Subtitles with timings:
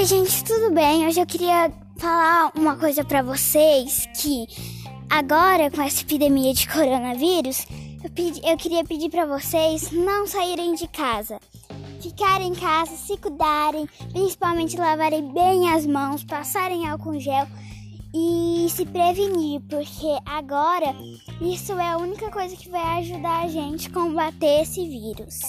[0.00, 1.06] Oi, gente, tudo bem?
[1.06, 4.46] Hoje eu queria falar uma coisa para vocês que
[5.10, 7.66] agora com essa epidemia de coronavírus,
[8.02, 11.38] eu, pedi, eu queria pedir para vocês não saírem de casa.
[12.00, 17.46] Ficarem em casa, se cuidarem, principalmente lavarem bem as mãos, passarem álcool gel
[18.14, 20.96] e se prevenir, porque agora
[21.42, 25.40] isso é a única coisa que vai ajudar a gente a combater esse vírus.